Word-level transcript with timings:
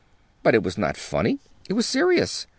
But 0.41 0.55
it 0.55 0.63
was 0.63 0.79
not 0.79 0.97
funny; 0.97 1.37
it 1.69 1.73
was 1.73 1.85
serious. 1.85 2.47